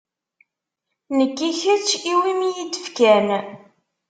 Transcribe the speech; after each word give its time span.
Nekk 1.17 1.37
i 1.49 1.51
kečč 1.59 1.89
i 2.11 2.13
wumi 2.21 2.49
iyi-d-fkan. 2.49 3.27